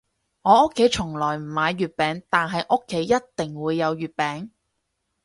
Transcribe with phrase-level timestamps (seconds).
[0.41, 4.49] 我屋企從來唔買月餅，但係屋企一定會有月餅